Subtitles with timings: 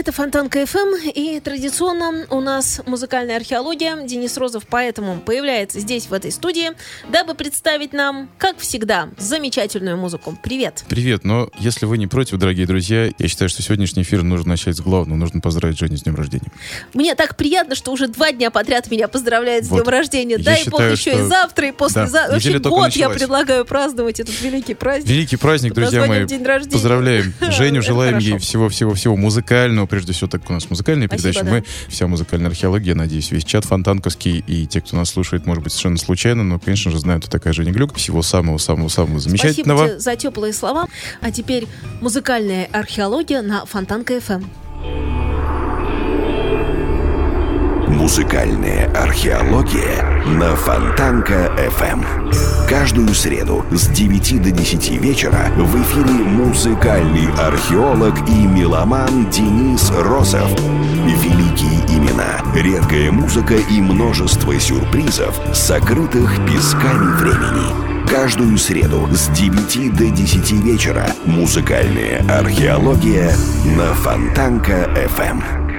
[0.00, 4.06] Это Фонтанка КФМ, и традиционно у нас музыкальная археология.
[4.06, 6.70] Денис Розов поэтому появляется здесь, в этой студии,
[7.12, 10.38] дабы представить нам, как всегда, замечательную музыку.
[10.42, 10.84] Привет!
[10.88, 14.74] Привет, но если вы не против, дорогие друзья, я считаю, что сегодняшний эфир нужно начать
[14.74, 15.18] с главного.
[15.18, 16.50] Нужно поздравить Женю с днем рождения.
[16.94, 19.82] Мне так приятно, что уже два дня подряд меня поздравляют с Вот.
[19.82, 20.36] днем рождения.
[20.38, 22.28] Я бог считаю, еще что- и завтра, и послезавтра.
[22.28, 23.18] Да, Вообще год я началась.
[23.18, 25.10] предлагаю праздновать этот великий праздник.
[25.10, 26.24] Великий праздник, друзья мои.
[26.24, 29.89] Поздравляем Женю, желаем ей всего-всего-всего музыкального.
[29.90, 31.44] Прежде всего, так у нас музыкальная Спасибо, передача.
[31.44, 31.50] да.
[31.50, 35.72] Мы вся музыкальная археология, надеюсь, весь чат фонтанковский и те, кто нас слушает, может быть,
[35.72, 37.94] совершенно случайно, но, конечно же, знают, кто такая Женя Глюк.
[37.96, 39.78] Всего самого-самого-самого замечательного.
[39.78, 40.86] Спасибо тебе за теплые слова.
[41.20, 41.66] А теперь
[42.00, 44.44] музыкальная археология на Фонтанка КФМ.
[48.00, 52.02] Музыкальная археология на Фонтанка FM.
[52.66, 60.50] Каждую среду с 9 до 10 вечера в эфире музыкальный археолог и меломан Денис Росов.
[61.04, 68.08] Великие имена, редкая музыка и множество сюрпризов, сокрытых песками времени.
[68.08, 73.34] Каждую среду с 9 до 10 вечера музыкальная археология
[73.76, 75.69] на Фонтанка FM.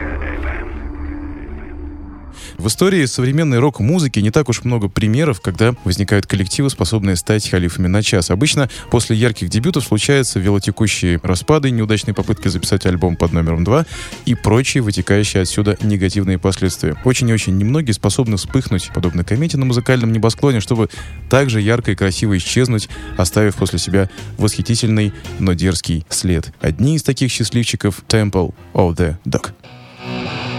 [2.62, 7.88] В истории современной рок-музыки не так уж много примеров, когда возникают коллективы, способные стать халифами
[7.88, 8.30] на час.
[8.30, 13.88] Обычно после ярких дебютов случаются велотекущие распады, неудачные попытки записать альбом под номером 2
[14.26, 16.96] и прочие вытекающие отсюда негативные последствия.
[17.04, 20.90] Очень и очень немногие способны вспыхнуть, подобно комете на музыкальном небосклоне, чтобы
[21.32, 26.54] так же ярко и красиво исчезнуть, оставив после себя восхитительный, но дерзкий след.
[26.62, 29.50] Одни из таких счастливчиков— Temple of the Dog.
[30.04, 30.51] Mother, mother,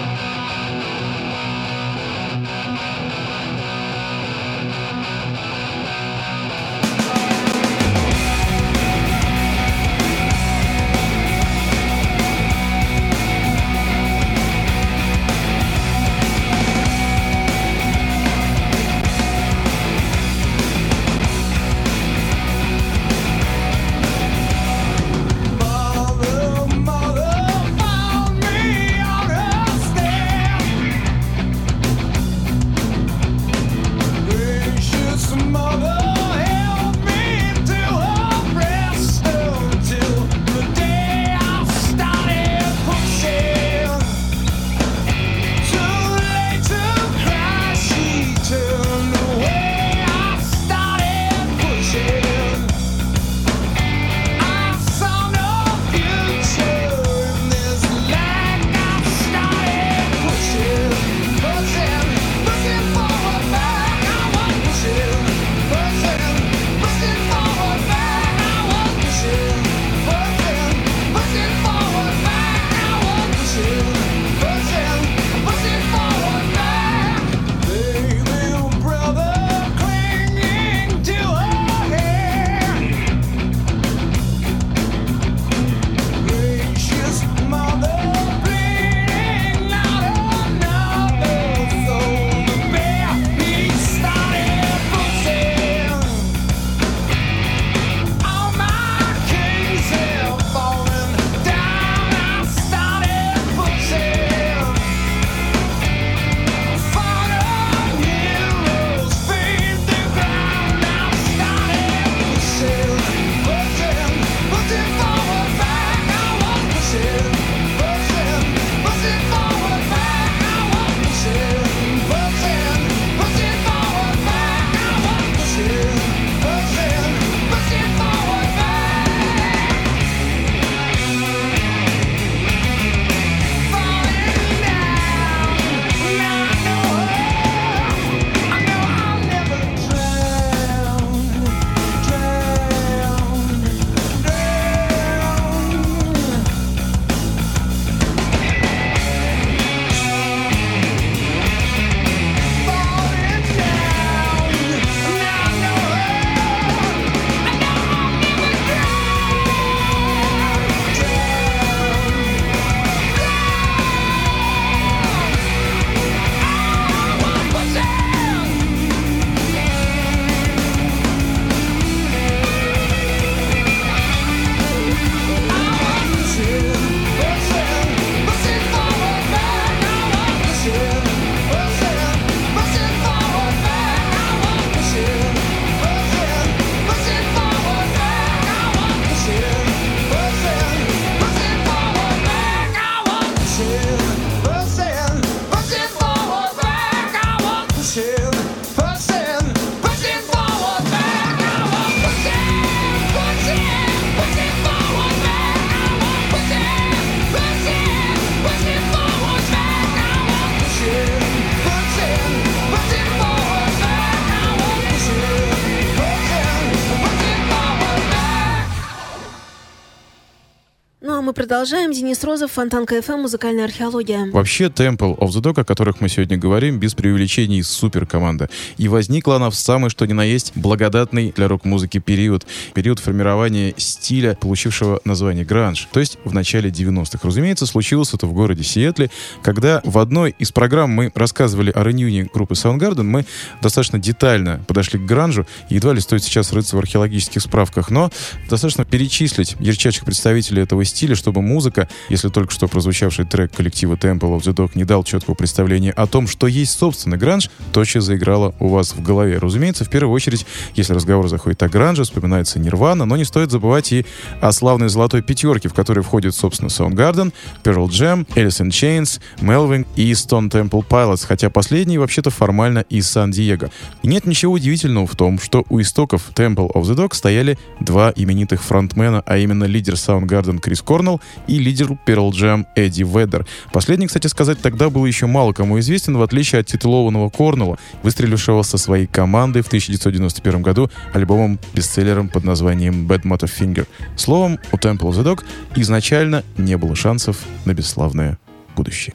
[221.33, 221.93] мы продолжаем.
[221.93, 224.31] Денис Розов, Фонтан КФМ, музыкальная археология.
[224.33, 228.51] Вообще, Temple of the Dog, о которых мы сегодня говорим, без преувеличений супер команда.
[228.77, 232.47] И возникла она в самый что ни на есть благодатный для рок-музыки период.
[232.75, 235.89] Период формирования стиля, получившего название гранж.
[235.91, 237.21] То есть в начале 90-х.
[237.23, 239.11] Разумеется, случилось это в городе Сиэтле,
[239.43, 243.25] когда в одной из программ мы рассказывали о реюне группы Soundgarden, мы
[243.63, 248.11] достаточно детально подошли к гранжу, едва ли стоит сейчас рыться в археологических справках, но
[248.51, 254.37] достаточно перечислить ярчайших представителей этого стиля, чтобы музыка, если только что прозвучавший трек коллектива Temple
[254.37, 258.55] of the Dog не дал четкого представления о том, что есть собственный гранж, точно заиграла
[258.59, 259.39] у вас в голове.
[259.39, 263.93] Разумеется, в первую очередь, если разговор заходит о гранже, вспоминается Нирвана, но не стоит забывать
[263.93, 264.05] и
[264.41, 269.87] о славной золотой пятерке, в которой входит, собственно, Soundgarden, Pearl Jam, Alice in Chains, Melvin
[269.95, 273.71] и Stone Temple Pilots, хотя последний вообще-то формально из Сан-Диего.
[274.03, 278.63] Нет ничего удивительного в том, что у истоков Temple of the Dog стояли два именитых
[278.63, 283.47] фронтмена, а именно лидер Soundgarden Крис Корнелл Cornell и лидер Pearl Jam Эдди Ведер.
[283.73, 288.63] Последний, кстати сказать, тогда был еще мало кому известен, в отличие от титулованного Корнелла, выстрелившего
[288.63, 293.87] со своей командой в 1991 году альбомом-бестселлером под названием Bad Motor Finger.
[294.17, 295.45] Словом, у Temple of the Dog
[295.77, 298.39] изначально не было шансов на бесславное
[298.77, 299.15] будущее.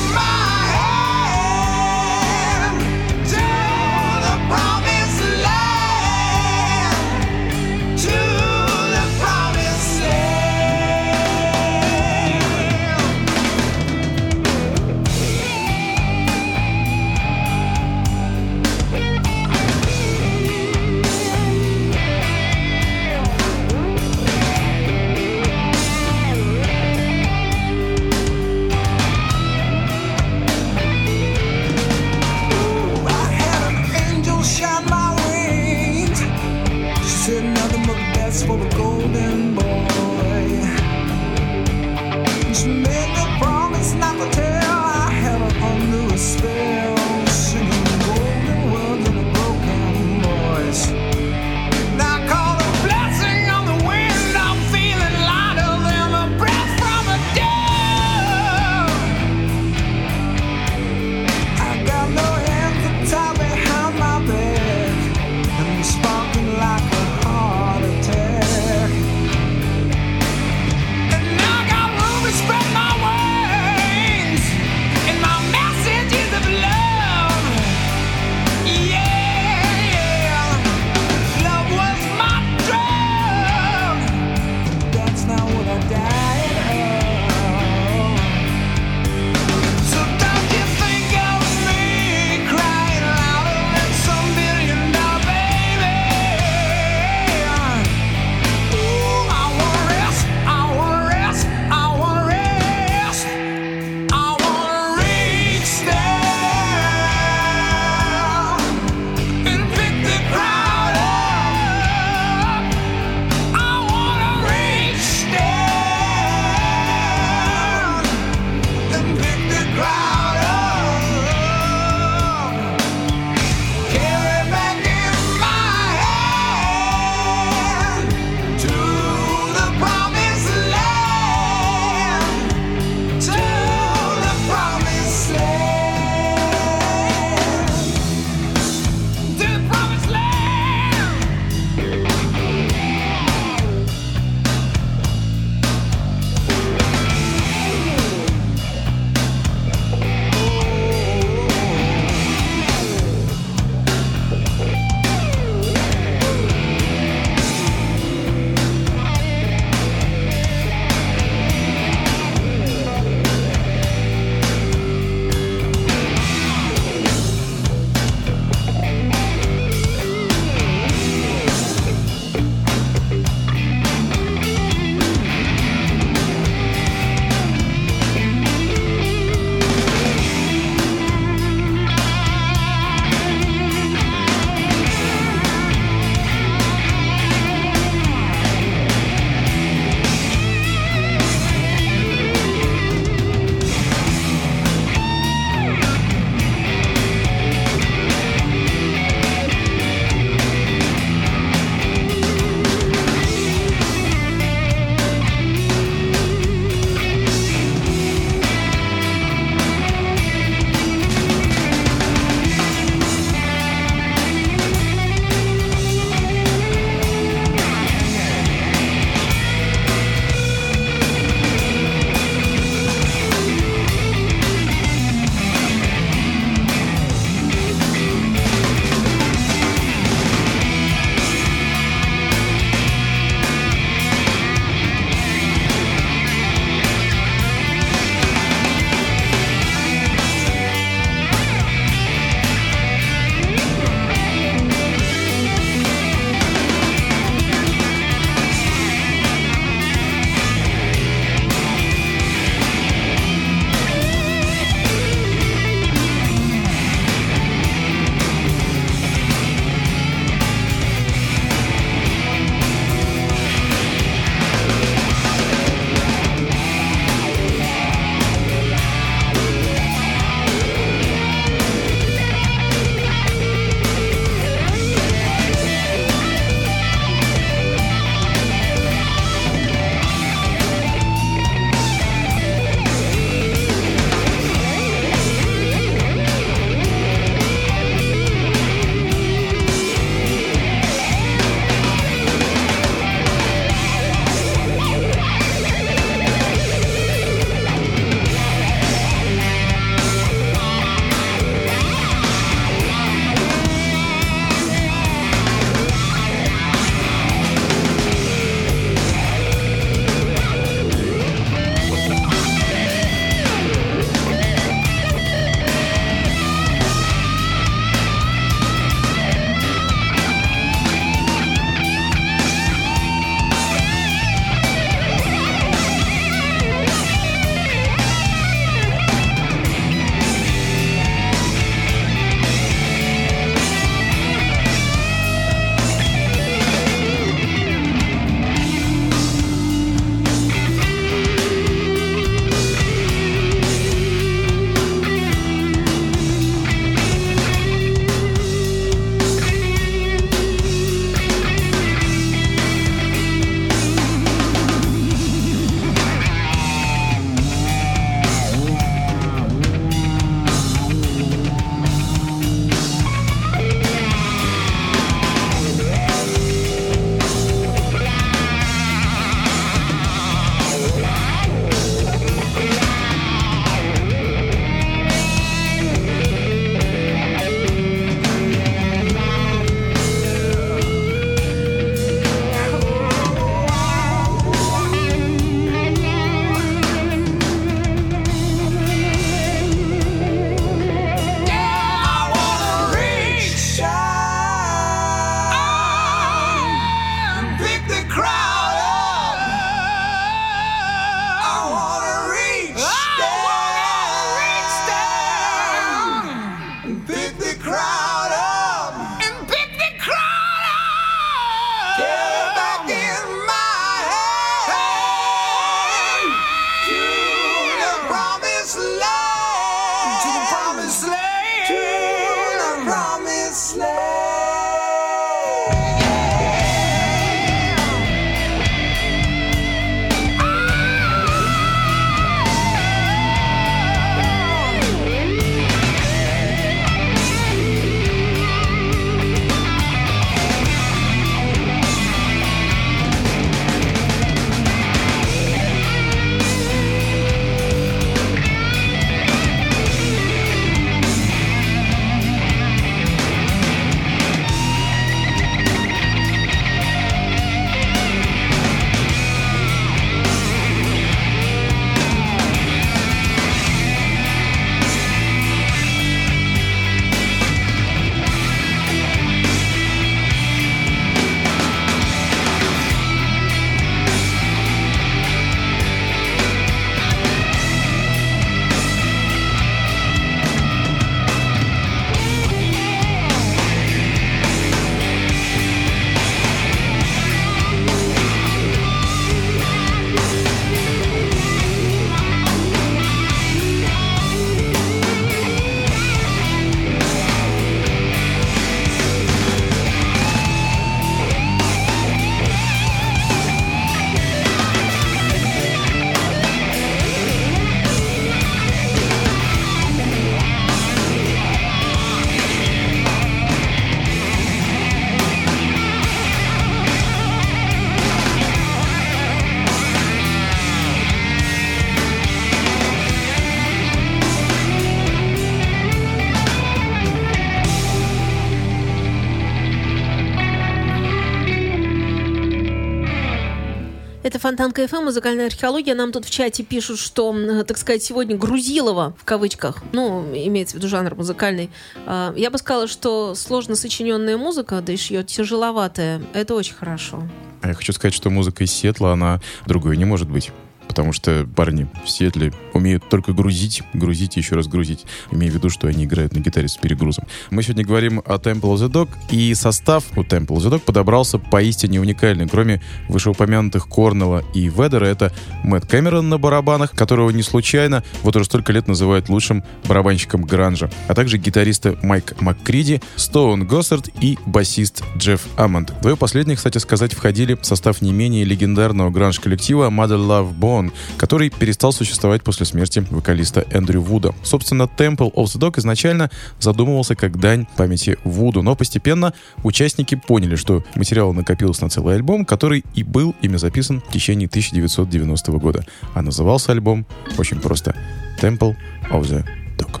[534.46, 535.96] Это Фонтанка ФМ, музыкальная археология.
[535.96, 540.78] Нам тут в чате пишут, что, так сказать, сегодня Грузилова, в кавычках, ну, имеется в
[540.78, 541.68] виду жанр музыкальный.
[542.06, 546.22] А, я бы сказала, что сложно сочиненная музыка, да еще тяжеловатая.
[546.32, 547.24] Это очень хорошо.
[547.60, 550.52] А я хочу сказать, что музыка из Сетла, она другой не может быть
[550.96, 555.54] потому что парни в Сиэтле умеют только грузить, грузить и еще раз грузить, имея в
[555.54, 557.24] виду, что они играют на гитаре с перегрузом.
[557.50, 560.80] Мы сегодня говорим о Temple of the Dog, и состав у Temple of the Dog
[560.80, 562.48] подобрался поистине уникальный.
[562.48, 565.32] Кроме вышеупомянутых Корнелла и Ведера, это
[565.64, 570.90] Мэтт Кэмерон на барабанах, которого не случайно вот уже столько лет называют лучшим барабанщиком гранжа,
[571.08, 575.94] а также гитаристы Майк МакКриди, Стоун Госсард и басист Джефф Амонд.
[576.02, 581.50] Двое последних, кстати сказать, входили в состав не менее легендарного гранж-коллектива Mother Love Bone, который
[581.50, 584.34] перестал существовать после смерти вокалиста Эндрю Вуда.
[584.42, 590.56] Собственно, Temple of the Dog изначально задумывался как дань памяти Вуду, но постепенно участники поняли,
[590.56, 595.86] что материал накопился на целый альбом, который и был ими записан в течение 1990 года.
[596.14, 597.06] А назывался альбом
[597.38, 597.94] очень просто
[598.40, 598.76] Temple
[599.10, 599.44] of the
[599.78, 600.00] Dog.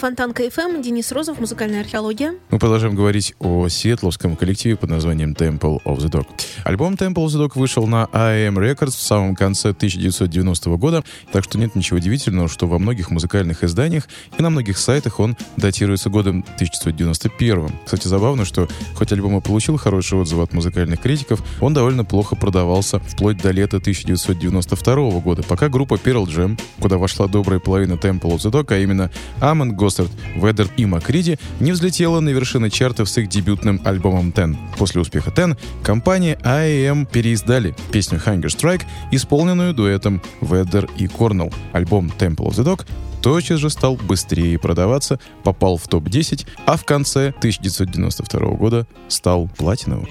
[0.00, 2.34] Фонтанка FM, Денис Розов, музыкальная археология.
[2.48, 6.26] Мы продолжаем говорить о сиэтловском коллективе под названием Temple of the Dog.
[6.64, 11.44] Альбом Temple of the Dog вышел на IAM Records в самом конце 1990 года, так
[11.44, 14.08] что нет ничего удивительного, что во многих музыкальных изданиях
[14.38, 17.68] и на многих сайтах он датируется годом 1991.
[17.84, 22.36] Кстати, забавно, что хоть альбом и получил хорошие отзывы от музыкальных критиков, он довольно плохо
[22.36, 28.30] продавался вплоть до лета 1992 года, пока группа Pearl Jam, куда вошла добрая половина Temple
[28.30, 29.10] of the Dog, а именно
[29.40, 34.56] Амон, Госсард, Ведер и Макриди не взлетела на вершины чартов с их дебютным альбомом Ten.
[34.78, 41.52] После успеха Ten компания IAM переиздали песню Hunger Strike, исполненную дуэтом Ведер и Корнелл.
[41.72, 42.86] Альбом Temple of the Dog
[43.20, 50.08] тотчас же стал быстрее продаваться, попал в топ-10, а в конце 1992 года стал платиновым.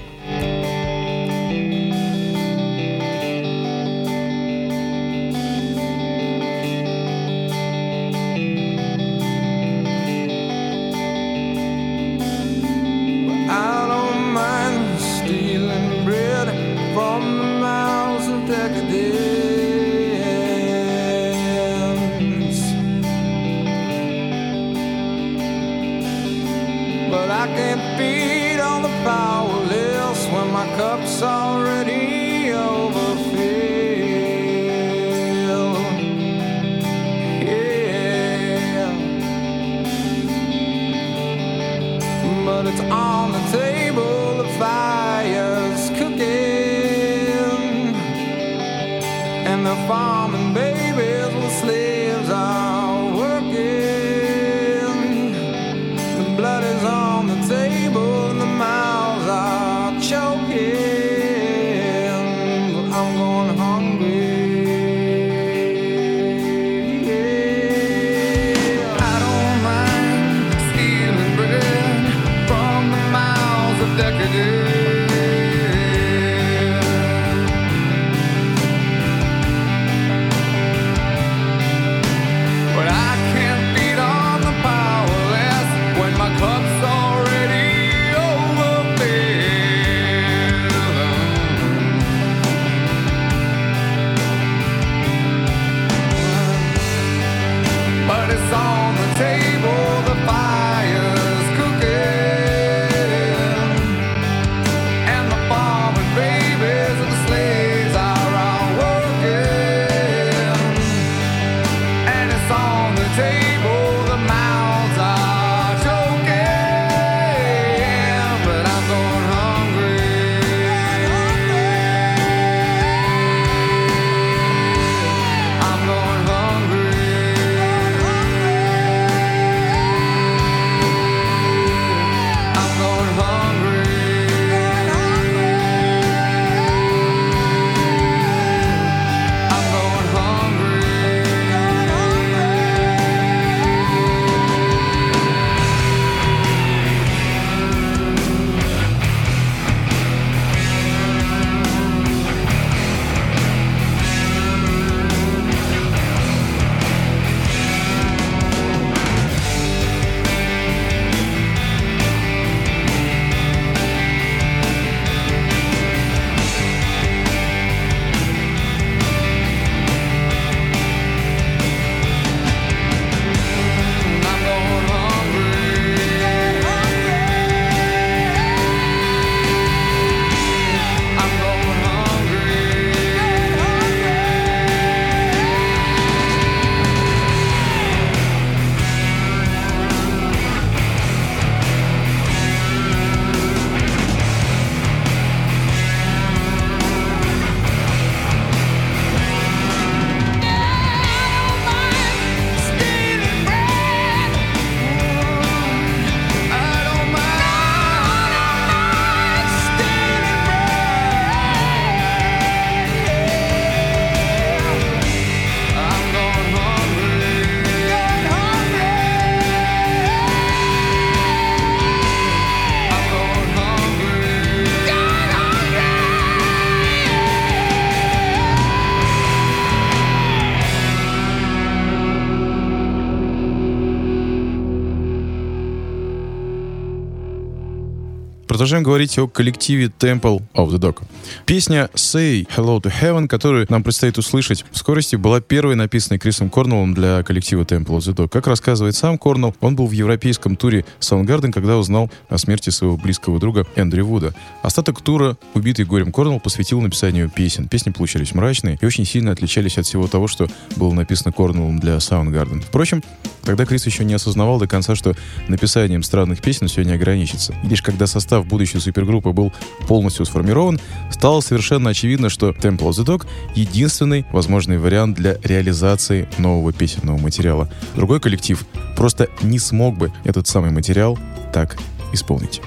[238.49, 241.03] Продолжаем говорить о коллективе Temple of the Dog.
[241.45, 246.49] Песня Say Hello to Heaven, которую нам предстоит услышать в скорости, была первой написанной Крисом
[246.49, 248.29] Корнеллом для коллектива Temple of the Dog.
[248.29, 252.97] Как рассказывает сам Корнелл, он был в европейском туре Soundgarden, когда узнал о смерти своего
[252.97, 254.33] близкого друга Эндрю Вуда.
[254.61, 257.67] Остаток тура убитый горем Корнелл посвятил написанию песен.
[257.67, 261.97] Песни получились мрачные и очень сильно отличались от всего того, что было написано Корнеллом для
[261.97, 262.61] Soundgarden.
[262.61, 263.03] Впрочем,
[263.43, 265.15] тогда Крис еще не осознавал до конца, что
[265.47, 267.55] написанием странных песен все не ограничится.
[267.63, 269.51] И лишь когда состав будущей супергруппы был
[269.87, 270.79] полностью сформирован,
[271.09, 277.17] стало совершенно очевидно, что Temple of the Dog— единственный возможный вариант для реализации нового песенного
[277.17, 277.69] материала.
[277.95, 278.63] Другой коллектив
[278.95, 281.17] просто не смог бы этот самый материал
[281.53, 281.77] так
[282.13, 282.61] исполнить.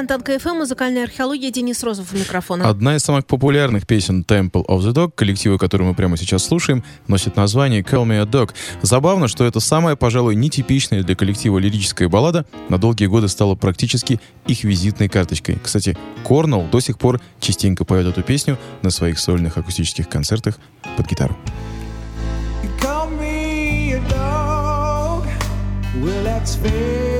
[0.00, 2.70] Это Фонтанка КФМ, музыкальная археология, Денис Розов у микрофона.
[2.70, 6.82] Одна из самых популярных песен Temple of the Dog, коллектива, который мы прямо сейчас слушаем,
[7.06, 8.52] носит название Call Me a Dog.
[8.80, 14.20] Забавно, что это самая, пожалуй, нетипичная для коллектива лирическая баллада на долгие годы стала практически
[14.46, 15.58] их визитной карточкой.
[15.62, 20.58] Кстати, Корнелл до сих пор частенько поет эту песню на своих сольных акустических концертах
[20.96, 21.36] под гитару.
[26.00, 27.19] Well, that's fair.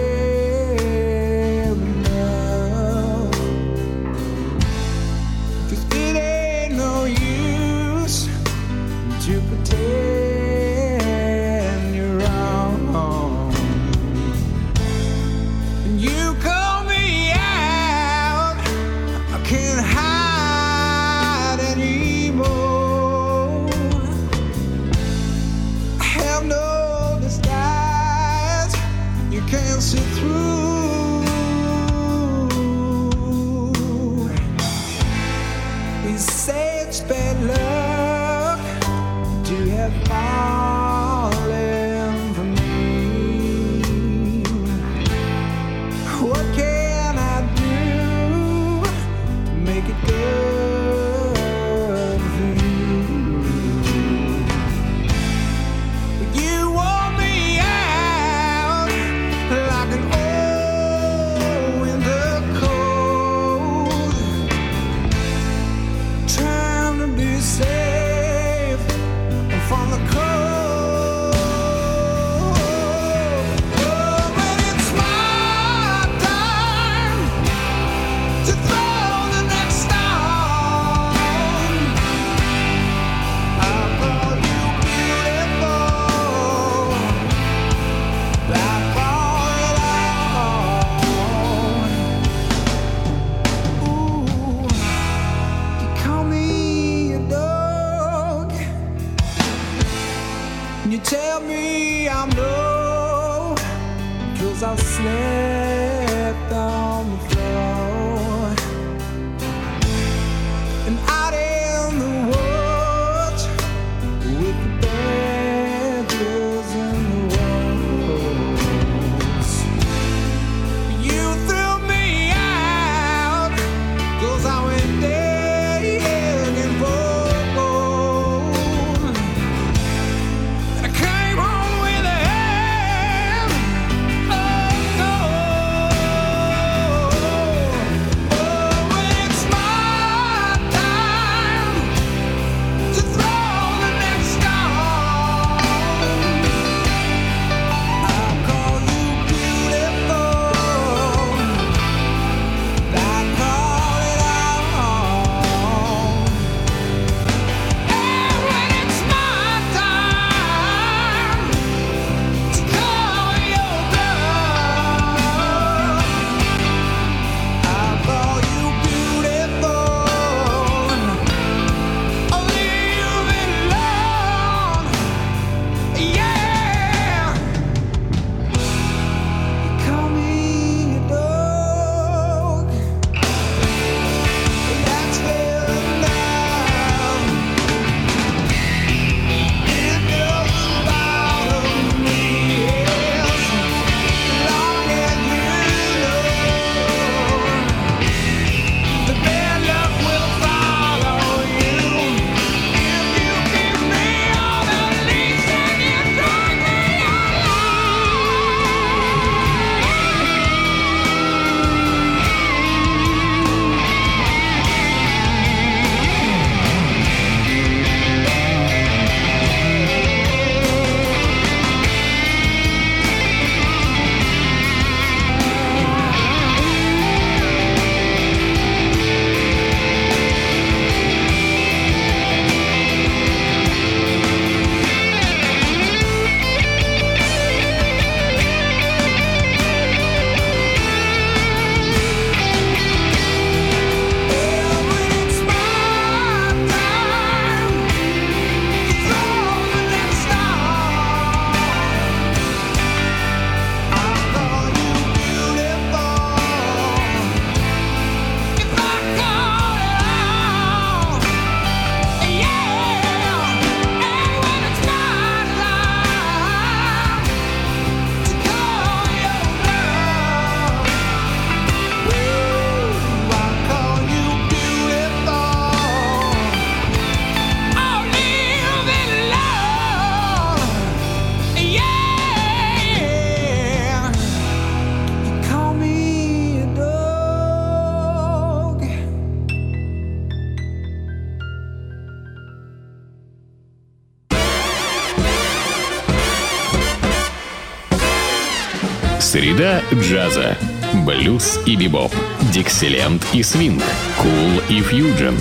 [301.41, 302.15] Блюз и бибоп.
[302.53, 303.83] Дикселент и свинг.
[304.19, 305.39] Кул и фьюджен.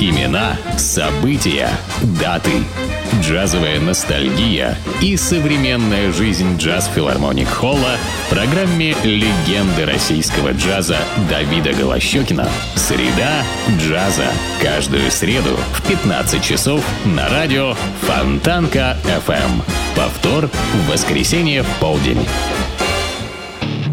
[0.00, 1.68] Имена, события,
[2.18, 2.52] даты.
[3.20, 10.96] Джазовая ностальгия и современная жизнь джаз-филармоник Холла в программе «Легенды российского джаза»
[11.28, 13.44] Давида Голощекина «Среда
[13.78, 14.28] джаза».
[14.62, 18.96] Каждую среду в 15 часов на радио Фонтанка
[19.26, 19.62] FM.
[19.94, 22.26] Повтор в воскресенье в полдень.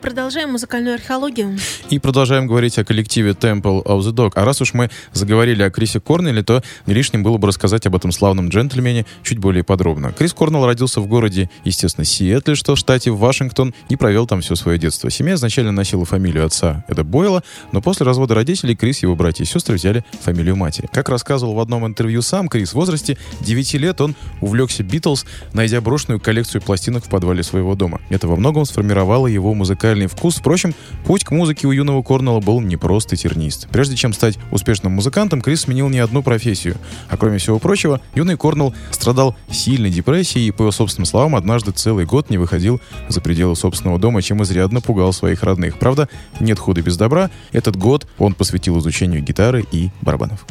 [0.00, 1.58] Продолжаем музыкальную археологию.
[1.90, 4.32] И продолжаем говорить о коллективе Temple of the Dog.
[4.34, 7.96] А раз уж мы заговорили о Крисе Корнеле, то не лишним было бы рассказать об
[7.96, 10.12] этом славном джентльмене чуть более подробно.
[10.12, 14.54] Крис Корнелл родился в городе, естественно, Сиэтле, что в штате Вашингтон, и провел там все
[14.54, 15.10] свое детство.
[15.10, 17.42] Семья изначально носила фамилию отца, это Бойла,
[17.72, 20.88] но после развода родителей Крис и его братья и сестры взяли фамилию матери.
[20.92, 25.82] Как рассказывал в одном интервью сам Крис, в возрасте 9 лет он увлекся Битлз, найдя
[25.82, 28.00] брошенную коллекцию пластинок в подвале своего дома.
[28.08, 29.52] Это во многом сформировало его
[29.90, 30.36] музыкальный вкус.
[30.36, 30.72] Впрочем,
[31.04, 33.68] путь к музыке у юного Корнелла был непрост и тернист.
[33.70, 36.76] Прежде чем стать успешным музыкантом, Крис сменил не одну профессию.
[37.08, 41.72] А кроме всего прочего, юный Корнелл страдал сильной депрессией и, по его собственным словам, однажды
[41.72, 45.76] целый год не выходил за пределы собственного дома, чем изрядно пугал своих родных.
[45.78, 47.30] Правда, нет худа без добра.
[47.50, 50.46] Этот год он посвятил изучению гитары и барабанов.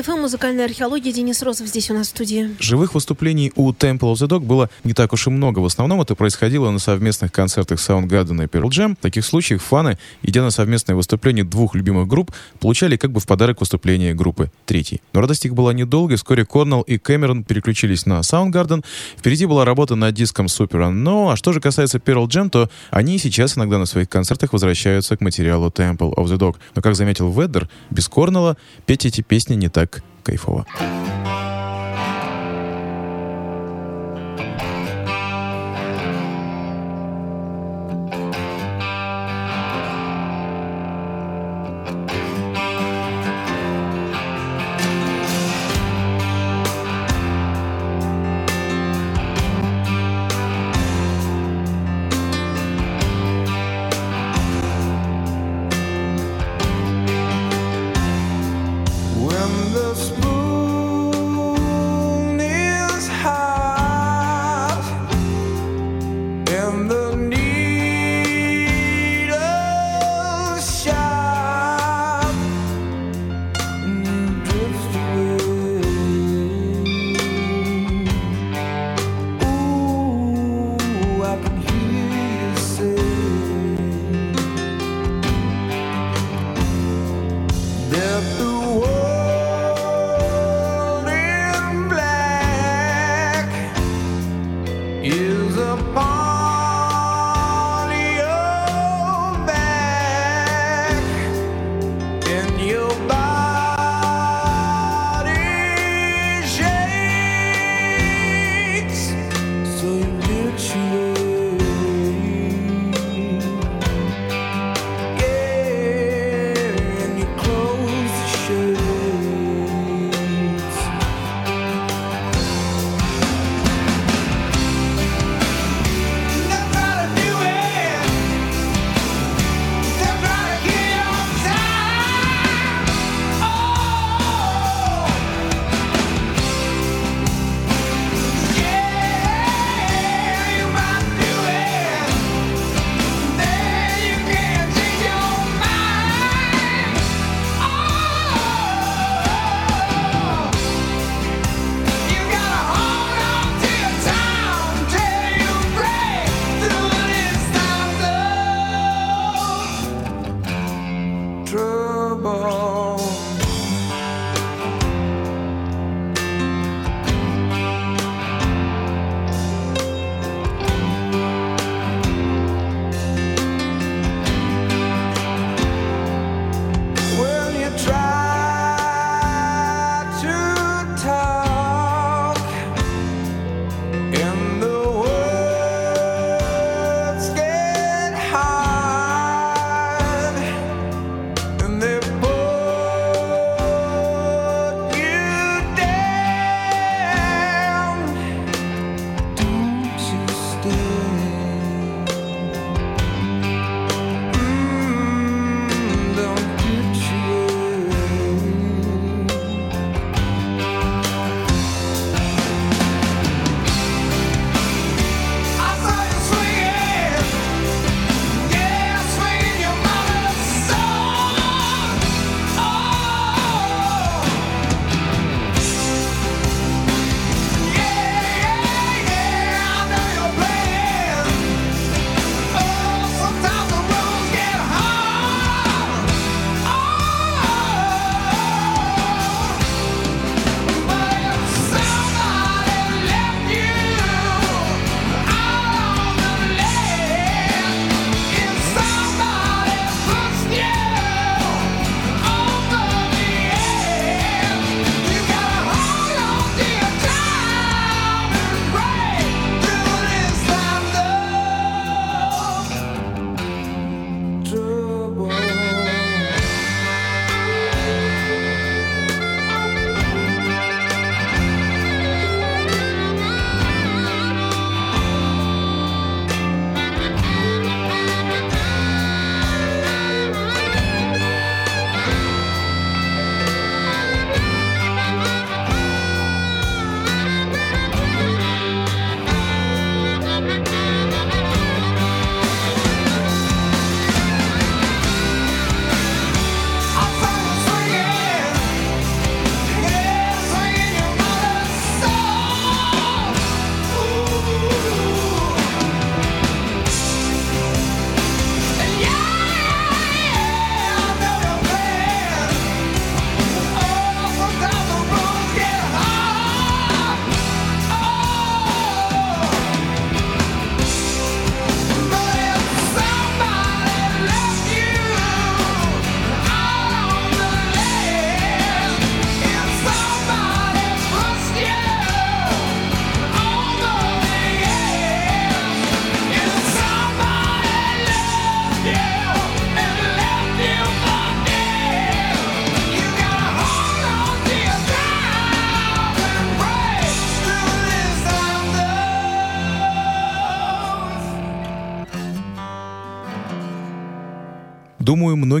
[0.00, 1.12] КФМ, музыкальная археология.
[1.12, 2.56] Денис Розов здесь у нас в студии.
[2.58, 5.58] Живых выступлений у Temple of the Dog было не так уж и много.
[5.58, 8.96] В основном это происходило на совместных концертах Soundgarden и Pearl Jam.
[8.96, 12.30] В таких случаях фаны, идя на совместное выступление двух любимых групп,
[12.60, 15.02] получали как бы в подарок выступление группы третьей.
[15.12, 16.16] Но радость их была недолгой.
[16.16, 18.82] Вскоре Корнелл и Кэмерон переключились на Soundgarden.
[19.18, 21.32] Впереди была работа над диском Superunknown.
[21.32, 25.20] А что же касается Pearl Jam, то они сейчас иногда на своих концертах возвращаются к
[25.20, 26.56] материалу Temple of the Dog.
[26.74, 29.89] Но, как заметил Веддер, без Корнелла петь эти песни не так
[30.24, 30.64] كيف هو؟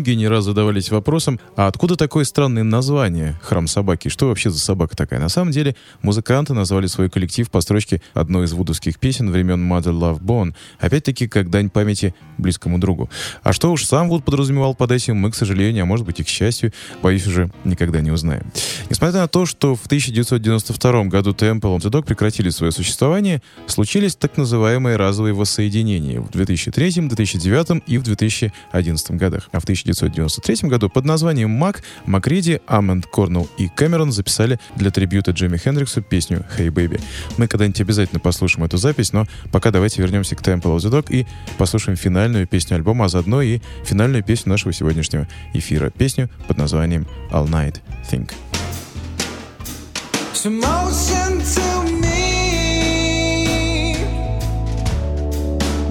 [0.00, 4.08] Многие не раз задавались вопросом, а откуда такое странное название «Храм собаки»?
[4.08, 5.20] Что вообще за собака такая?
[5.20, 9.92] На самом деле, музыканты назвали свой коллектив по строчке одной из вудовских песен времен Mother
[9.92, 13.10] Love Bone, опять-таки как дань памяти близкому другу.
[13.42, 16.24] А что уж сам Вуд подразумевал под этим, мы, к сожалению, а может быть и
[16.24, 16.72] к счастью,
[17.02, 18.50] боюсь, уже никогда не узнаем.
[18.88, 24.16] Несмотря на то, что в 1992 году Temple and the Dog прекратили свое существование, случились
[24.16, 29.50] так называемые разовые воссоединения в 2003, 2009 и в 2011 годах.
[29.52, 35.32] А в 1993 году под названием «Мак» Макриди, Амонд, Корнелл и Кэмерон записали для трибюта
[35.32, 37.00] Джимми Хендриксу песню «Hey Baby».
[37.36, 41.06] Мы когда-нибудь обязательно послушаем эту запись, но пока давайте вернемся к Temple of the Dog
[41.10, 41.26] и
[41.58, 45.90] послушаем финальную песню альбома, а заодно и финальную песню нашего сегодняшнего эфира.
[45.90, 47.80] Песню под названием «All Night
[48.10, 48.32] Think».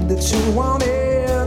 [0.09, 1.38] That you wanted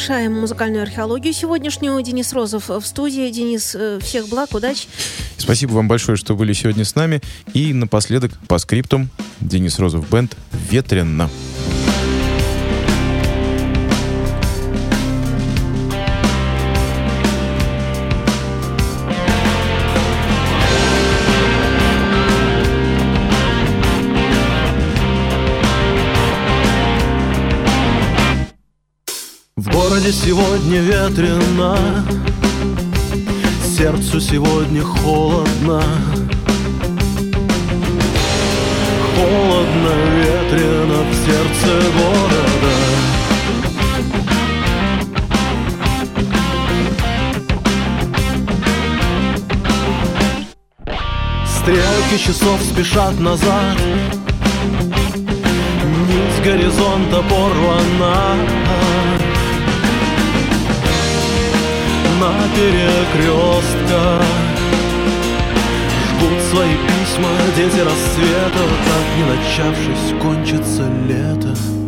[0.00, 2.02] завершаем музыкальную археологию сегодняшнюю.
[2.02, 3.30] Денис Розов в студии.
[3.30, 4.88] Денис, э, всех благ, удачи.
[5.36, 7.20] Спасибо вам большое, что были сегодня с нами.
[7.52, 10.34] И напоследок, по скриптум, Денис Розов Бенд
[10.70, 11.28] «Ветренно».
[30.00, 31.76] Городе сегодня ветрено.
[33.76, 35.82] Сердцу сегодня холодно.
[39.14, 42.74] Холодно, ветрено в сердце города.
[51.46, 53.76] Стрелки часов спешат назад.
[56.08, 58.70] Нить горизонта порвана
[62.20, 64.22] На перекрестках.
[66.06, 71.79] Жгут свои письма дети рассвета Так не начавшись кончится лето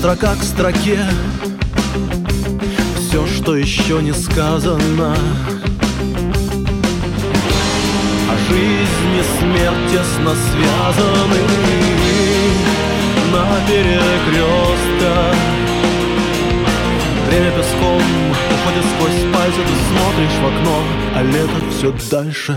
[0.00, 0.98] строка к строке.
[2.98, 5.14] Все, что еще не сказано.
[8.30, 11.40] А жизнь и смерть тесно связаны
[13.30, 15.36] На перекрестках
[17.28, 18.02] Время песком
[18.54, 20.82] уходит сквозь пальцы Ты смотришь в окно,
[21.14, 22.56] а лето все дальше